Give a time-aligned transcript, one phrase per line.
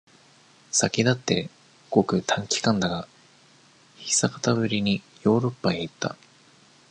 [0.71, 1.47] 先だって、
[1.91, 3.07] ごく短期間だが、
[3.97, 6.15] 久方ぶりに、ヨーロッパへ行った。